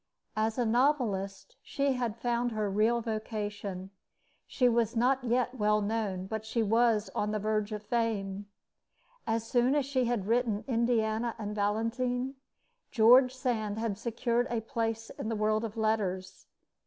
[0.35, 3.91] As a novelist, she had found her real vocation.
[4.47, 8.47] She was not yet well known, but she was on the verge of fame.
[9.27, 12.33] As soon as she had written Indiana and Valentine,
[12.89, 16.47] George Sand had secured a place in the world of letters.